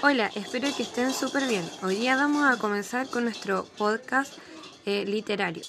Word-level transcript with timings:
Hola, 0.00 0.30
espero 0.36 0.68
que 0.76 0.84
estén 0.84 1.12
súper 1.12 1.48
bien. 1.48 1.68
Hoy 1.82 1.96
día 1.96 2.14
vamos 2.14 2.44
a 2.44 2.56
comenzar 2.56 3.08
con 3.08 3.24
nuestro 3.24 3.64
podcast 3.76 4.32
eh, 4.86 5.04
literario. 5.04 5.64